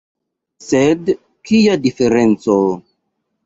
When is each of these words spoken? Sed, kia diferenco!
Sed, 0.67 1.11
kia 1.51 1.77
diferenco! 1.87 2.61